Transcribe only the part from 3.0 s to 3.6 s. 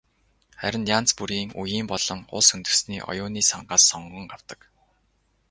оюуны